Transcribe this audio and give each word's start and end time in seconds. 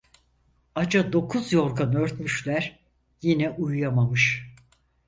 Aca 0.75 1.11
dokuz 1.13 1.53
yorgan 1.53 1.95
örtmüşler, 1.95 2.79
yine 3.21 3.49
uyuyamamış. 3.49 4.51